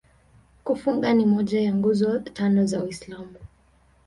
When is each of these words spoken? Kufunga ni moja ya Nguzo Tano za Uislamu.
Kufunga 0.63 1.13
ni 1.13 1.25
moja 1.25 1.61
ya 1.61 1.73
Nguzo 1.75 2.19
Tano 2.19 2.65
za 2.65 2.83
Uislamu. 2.83 3.35